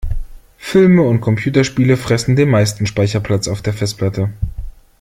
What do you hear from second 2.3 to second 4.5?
den meisten Speicherplatz auf der Festplatte.